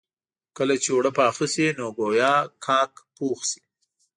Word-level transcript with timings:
کله 0.57 0.75
چې 0.83 0.89
اوړه 0.93 1.11
پاخه 1.19 1.45
شي 1.53 1.67
نو 1.77 1.85
ګويا 1.97 2.33
کاک 2.65 2.91
پوخ 3.15 3.39
شي. 3.49 3.61